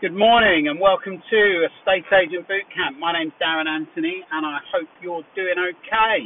[0.00, 2.98] Good morning and welcome to Estate Agent Bootcamp.
[2.98, 6.24] My name's Darren Anthony and I hope you're doing okay.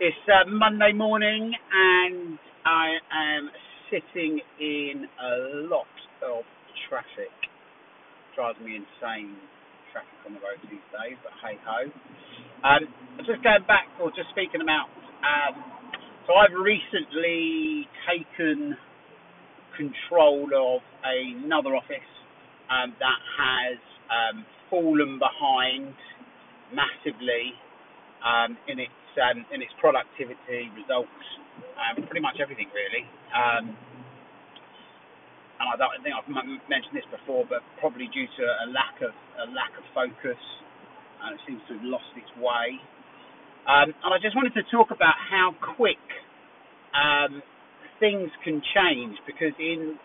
[0.00, 3.50] It's uh, Monday morning and I am
[3.92, 5.92] sitting in a lot
[6.24, 6.48] of
[6.88, 7.28] traffic.
[8.34, 9.36] Drives me insane,
[9.92, 11.84] traffic on the road these days, but hey ho.
[12.64, 12.88] Um,
[13.28, 14.88] just going back, or just speaking about,
[15.20, 15.60] um,
[16.26, 18.78] so I've recently taken
[19.76, 22.00] control of another office
[22.70, 23.78] um, that has
[24.08, 25.94] um, fallen behind
[26.72, 27.52] massively
[28.24, 31.22] um, in its um, in its productivity results,
[31.78, 33.06] um, pretty much everything really.
[33.30, 33.76] Um,
[35.54, 36.26] and I, don't, think I've
[36.66, 40.40] mentioned this before, but probably due to a lack of a lack of focus,
[41.30, 42.74] it seems to have lost its way.
[43.70, 46.02] and I just wanted to talk about how quick
[48.00, 49.96] things can change because in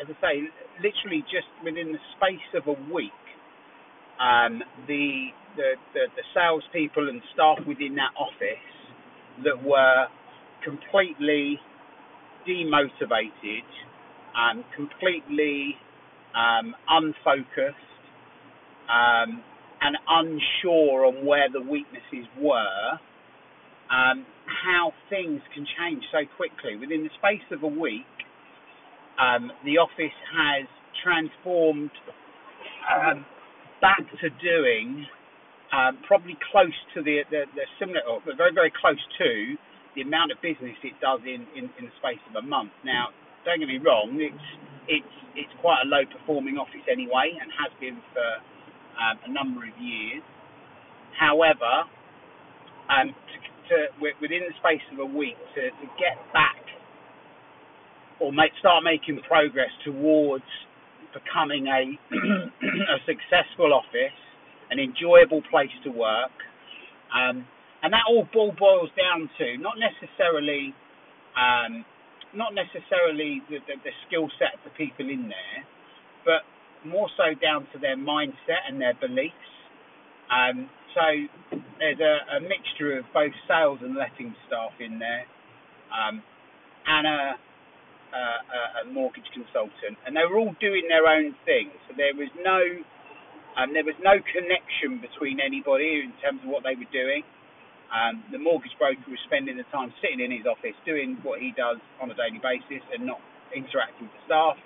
[0.00, 0.34] as I say,
[0.82, 3.12] literally just within the space of a week,
[4.20, 8.68] um, the, the the the salespeople and staff within that office
[9.44, 10.06] that were
[10.64, 11.60] completely
[12.48, 13.66] demotivated
[14.36, 15.76] and completely
[16.34, 17.76] um, unfocused
[18.90, 19.42] um,
[19.82, 22.98] and unsure on where the weaknesses were,
[23.90, 26.76] um, how things can change so quickly.
[26.76, 28.06] Within the space of a week,
[29.20, 30.66] um, the office has
[31.04, 31.90] transformed
[32.90, 33.26] um,
[33.80, 35.06] back to doing
[35.74, 39.56] um, probably close to the, the, the similar, or very, very close to
[39.96, 42.72] the amount of business it does in, in, in the space of a month.
[42.84, 43.10] Now,
[43.46, 44.46] don't get me wrong, it's,
[44.88, 48.28] it's, it's quite a low performing office anyway and has been for
[49.00, 50.22] um, a number of years.
[51.18, 51.86] However,
[52.90, 53.36] um, to,
[53.70, 53.76] to,
[54.20, 56.57] within the space of a week, to, to get back
[58.20, 60.44] or make, start making progress towards
[61.14, 61.98] becoming a,
[62.94, 64.18] a successful office,
[64.70, 66.34] an enjoyable place to work.
[67.14, 67.46] Um,
[67.82, 70.74] and that all boils down to not necessarily
[71.38, 71.84] um,
[72.34, 75.60] not necessarily the, the, the skill set of the people in there,
[76.24, 76.42] but
[76.84, 79.34] more so down to their mindset and their beliefs.
[80.28, 81.06] Um, so
[81.78, 85.24] there's a, a, mixture of both sales and letting staff in there,
[85.88, 86.22] um,
[86.86, 87.32] and a
[88.14, 91.70] a mortgage consultant, and they were all doing their own thing.
[91.88, 92.60] So there was no
[93.58, 97.26] um, there was no connection between anybody in terms of what they were doing.
[97.90, 101.56] Um, the mortgage broker was spending the time sitting in his office doing what he
[101.56, 103.18] does on a daily basis and not
[103.50, 104.56] interacting with the staff.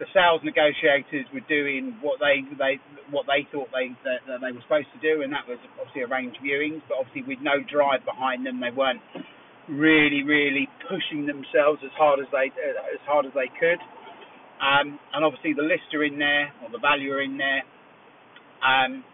[0.00, 2.80] The sales negotiators were doing what they they
[3.12, 6.02] what they thought they that, that they were supposed to do, and that was obviously
[6.02, 9.04] arrange viewings, but obviously with no drive behind them, they weren't
[9.68, 13.78] really, really pushing themselves as hard as they as hard as they could.
[14.62, 17.62] Um, and obviously the lister in there or the valuer in there
[18.62, 19.04] um,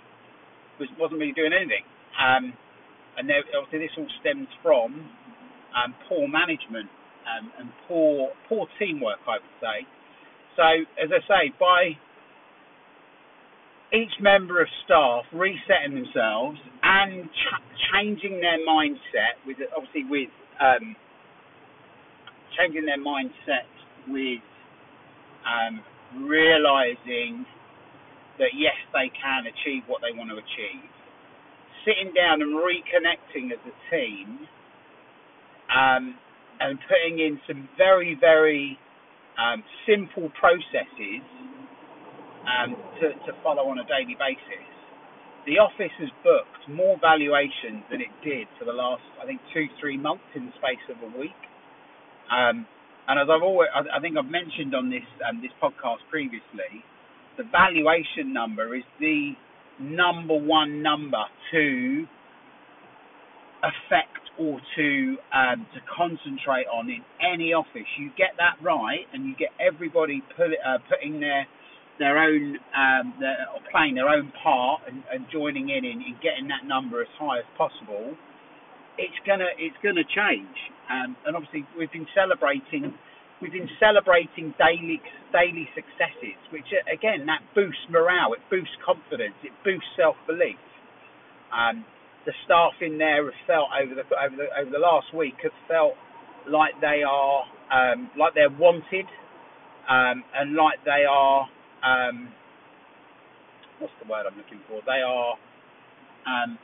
[0.79, 1.85] was wasn't really doing anything.
[2.21, 2.53] Um,
[3.17, 5.09] and there, obviously this all stems from
[5.75, 6.89] um, poor management
[7.27, 9.87] um, and poor poor teamwork, I would say.
[10.57, 10.67] So
[11.03, 11.97] as I say, by
[13.93, 17.63] each member of staff resetting themselves and ch-
[17.93, 20.29] changing their mindset with obviously with
[20.61, 20.95] um,
[22.59, 23.65] changing their mindset
[24.09, 24.43] with
[25.47, 25.81] um,
[26.27, 27.47] realizing
[28.39, 30.91] that yes they can achieve what they want to achieve.
[31.85, 34.41] Sitting down and reconnecting as a team
[35.73, 36.15] um,
[36.61, 38.79] and putting in some very very
[39.39, 41.23] um, simple processes
[42.49, 44.65] um, to, to follow on a daily basis.
[45.47, 49.67] The office has booked more valuations than it did for the last, I think, two,
[49.81, 51.41] three months in the space of a week.
[52.29, 52.67] Um,
[53.09, 56.85] and as I've always, I think I've mentioned on this um, this podcast previously,
[57.39, 59.33] the valuation number is the
[59.81, 62.05] number one number to
[63.65, 67.89] affect or to um, to concentrate on in any office.
[67.99, 71.47] You get that right, and you get everybody put, uh, putting their
[71.99, 73.37] their own um, their,
[73.71, 77.39] playing their own part and, and joining in, in in getting that number as high
[77.39, 78.15] as possible,
[78.99, 80.57] it's gonna it's gonna change.
[80.91, 82.95] Um, and obviously we've been celebrating
[83.43, 85.01] we've been celebrating daily
[85.33, 90.59] daily successes, which again that boosts morale, it boosts confidence, it boosts self belief.
[91.53, 91.85] Um,
[92.27, 95.57] the staff in there have felt over the over the over the last week have
[95.67, 95.95] felt
[96.49, 99.07] like they are um, like they're wanted
[99.89, 101.49] um, and like they are
[101.85, 102.29] um,
[103.81, 104.81] what's the word I'm looking for?
[104.87, 105.35] They are
[106.27, 106.59] um,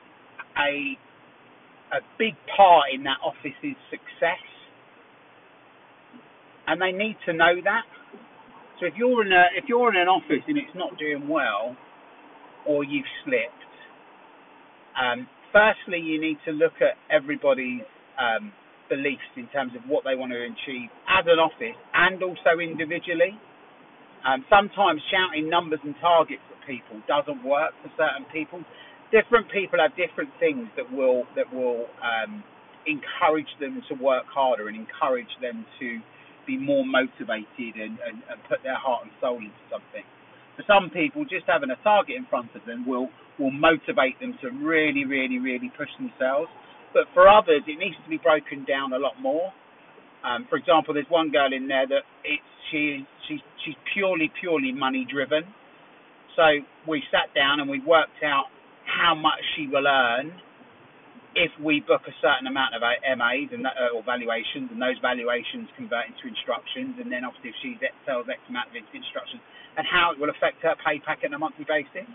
[0.59, 0.99] a
[1.93, 4.43] a big part in that office's success,
[6.67, 7.85] and they need to know that.
[8.81, 11.77] So if you're in a if you're in an office and it's not doing well,
[12.67, 13.65] or you've slipped,
[15.01, 17.83] um, firstly you need to look at everybody's
[18.21, 18.53] um,
[18.89, 23.39] beliefs in terms of what they want to achieve as an office and also individually.
[24.25, 28.65] Um, sometimes shouting numbers and targets at people doesn't work for certain people.
[29.13, 32.43] Different people have different things that will that will um,
[32.89, 36.01] encourage them to work harder and encourage them to
[36.47, 40.05] be more motivated and, and, and put their heart and soul into something.
[40.57, 44.39] For some people, just having a target in front of them will will motivate them
[44.41, 46.49] to really, really, really push themselves.
[46.95, 49.53] But for others, it needs to be broken down a lot more.
[50.25, 54.73] Um, for example, there's one girl in there that it's she she's she's purely purely
[54.73, 55.45] money driven.
[56.37, 58.47] So we sat down and we worked out
[58.87, 60.33] how much she will earn
[61.35, 64.99] if we book a certain amount of MAs and that, uh, or valuations, and those
[65.03, 67.71] valuations convert into instructions, and then obviously if she
[68.07, 69.43] sells X amount of instructions,
[69.75, 72.07] and how it will affect her pay packet on a monthly basis.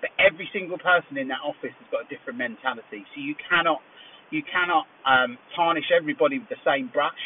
[0.00, 3.82] But every single person in that office has got a different mentality, so you cannot
[4.30, 7.18] you cannot um, tarnish everybody with the same brush.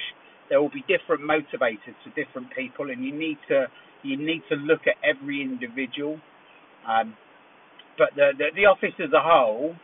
[0.51, 3.67] There will be different motivators to different people, and you need to
[4.03, 6.21] you need to look at every individual.
[6.89, 7.17] Um,
[7.99, 9.75] but the, the the office as a whole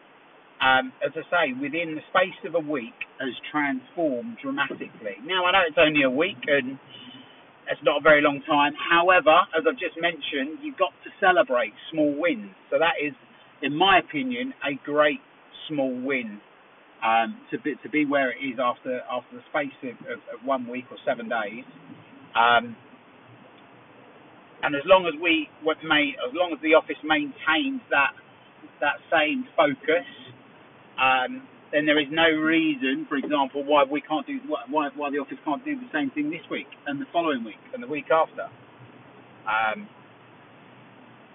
[0.61, 5.17] um, as I say, within the space of a week, has transformed dramatically.
[5.25, 6.79] Now, I know it's only a week and
[7.71, 8.73] it's not a very long time.
[8.77, 12.53] However, as I've just mentioned, you've got to celebrate small wins.
[12.71, 13.15] So that is,
[13.63, 15.21] in my opinion, a great
[15.69, 16.41] small win
[17.05, 20.47] um, to be to be where it is after after the space of, of, of
[20.47, 21.65] one week or seven days.
[22.37, 22.77] Um,
[24.63, 25.49] and as long as we
[25.85, 28.13] may, as long as the office maintains that
[28.81, 30.07] that same focus
[31.01, 31.43] um,
[31.73, 35.39] then there is no reason, for example, why we can't do why why the office
[35.47, 38.51] can't do the same thing this week and the following week and the week after.
[39.49, 39.89] Um,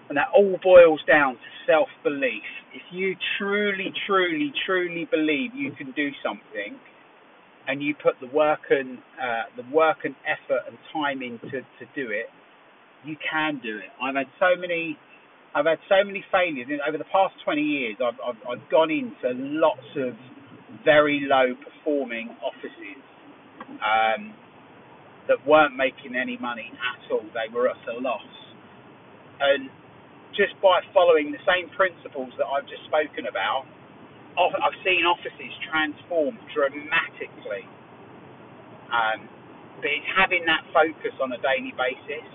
[0.08, 2.46] and that all boils down to self belief.
[2.74, 6.78] If you truly, truly, truly believe you can do something,
[7.66, 11.84] and you put the work and uh, the work and effort and time into to
[11.94, 12.26] do it,
[13.04, 13.90] you can do it.
[14.02, 14.98] I've had so many
[15.54, 17.96] I've had so many failures over the past 20 years.
[17.96, 20.12] I've, I've, I've gone into lots of
[20.84, 23.00] very low performing offices
[23.80, 24.34] um,
[25.28, 27.24] that weren't making any money at all.
[27.32, 28.20] They were at a loss.
[29.40, 29.70] And
[30.36, 33.66] just by following the same principles that I've just spoken about,
[34.36, 37.64] I've seen offices transform dramatically.
[38.92, 39.28] Um,
[39.80, 42.26] but it's having that focus on a daily basis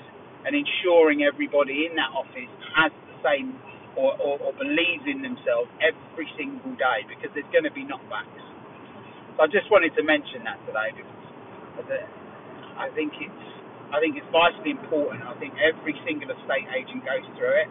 [0.46, 3.54] and ensuring everybody in that office has the same
[3.98, 8.42] or, or, or believes in themselves every single day because there's going to be knockbacks.
[9.38, 11.12] So I just wanted to mention that today because
[12.78, 13.46] I think it's
[13.92, 15.24] I think it's vitally important.
[15.28, 17.70] I think every single estate agent goes through it.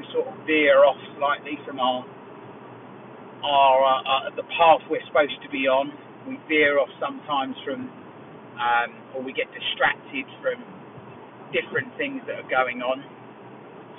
[0.00, 2.00] We sort of veer off slightly from our
[3.44, 5.92] our uh, uh, the path we're supposed to be on.
[6.28, 7.88] We veer off sometimes from,
[8.56, 10.64] um, or we get distracted from
[11.52, 13.04] different things that are going on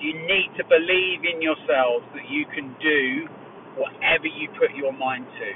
[0.02, 3.30] you need to believe in yourselves that you can do
[3.78, 5.50] whatever you put your mind to.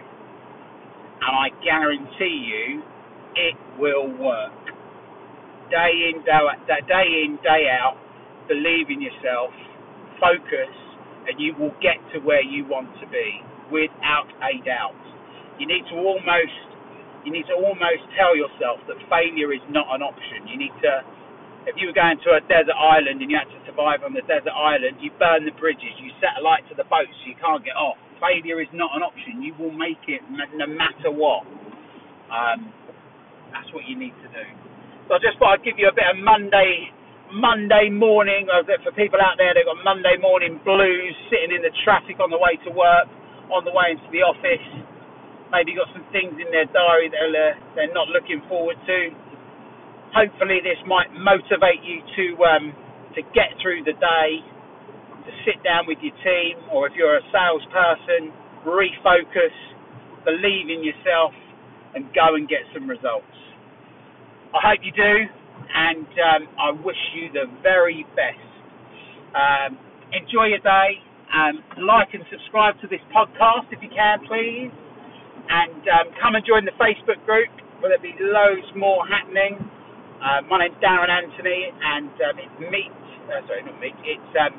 [1.26, 2.84] And I guarantee you,
[3.36, 4.54] it will work.
[5.74, 7.98] Day in, day in, day out,
[8.48, 9.50] believe in yourself,
[10.22, 10.74] focus,
[11.30, 13.42] and you will get to where you want to be
[13.72, 14.98] without a doubt.
[15.60, 16.58] You need to almost,
[17.26, 20.48] you need to almost tell yourself that failure is not an option.
[20.50, 21.04] You need to
[21.68, 24.24] if you were going to a desert island and you had to survive on the
[24.30, 27.36] desert island, you burn the bridges, you set a light to the boat so you
[27.42, 27.98] can't get off.
[28.22, 29.42] Failure is not an option.
[29.44, 31.44] You will make it no matter what.
[32.32, 32.72] Um,
[33.54, 34.46] that's what you need to do.
[35.10, 36.92] So I just thought I'd give you a bit of Monday
[37.34, 38.48] Monday morning
[38.84, 39.54] for people out there.
[39.56, 43.08] They've got Monday morning blues, sitting in the traffic on the way to work,
[43.54, 44.66] on the way into the office.
[45.54, 49.12] Maybe got some things in their diary that uh, they're not looking forward to
[50.16, 52.66] hopefully this might motivate you to um,
[53.16, 54.30] to get through the day,
[55.10, 58.32] to sit down with your team, or if you're a salesperson,
[58.68, 59.56] refocus,
[60.26, 61.32] believe in yourself,
[61.96, 63.26] and go and get some results.
[64.54, 65.16] I hope you do,
[65.74, 68.42] and um, I wish you the very best.
[69.36, 69.78] Um,
[70.14, 71.02] enjoy your day.
[71.34, 74.72] Um, like and subscribe to this podcast if you can, please.
[75.50, 79.60] And um, come and join the Facebook group where there'll be loads more happening.
[80.24, 82.96] Uh, my name's Darren Anthony, and um, it's Meet,
[83.30, 84.56] uh, sorry, not Meet, it's um,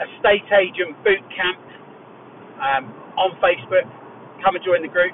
[0.00, 1.60] Estate Agent Boot Camp
[2.62, 2.84] um,
[3.18, 3.84] on Facebook.
[4.40, 5.12] Come and join the group,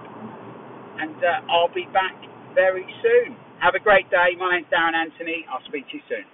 [1.00, 2.14] and uh, I'll be back
[2.54, 3.34] very soon.
[3.64, 4.36] Have a great day.
[4.36, 5.46] My name's Darren Anthony.
[5.48, 6.26] I'll speak to you soon.